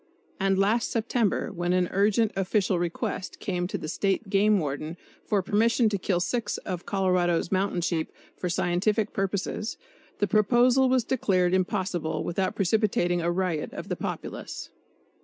And 0.39 0.57
last 0.57 0.89
September 0.89 1.51
when 1.51 1.73
an 1.73 1.87
urgent 1.91 2.31
official 2.35 2.79
request 2.79 3.39
came 3.39 3.67
to 3.67 3.77
the 3.77 3.87
State 3.87 4.31
Game 4.31 4.57
Warden 4.57 4.97
for 5.27 5.43
permission 5.43 5.89
to 5.89 5.97
kill 5.99 6.19
six 6.19 6.57
of 6.57 6.87
Colorado's 6.87 7.51
mountain 7.51 7.81
sheep 7.81 8.11
"for 8.35 8.49
scientific 8.49 9.13
purposes," 9.13 9.77
the 10.17 10.25
proposal 10.25 10.89
was 10.89 11.03
declared 11.03 11.53
impossible 11.53 12.23
without 12.23 12.55
precipitating 12.55 13.21
a 13.21 13.29
riot 13.31 13.73
of 13.73 13.89
the 13.89 13.95
populace. 13.95 14.71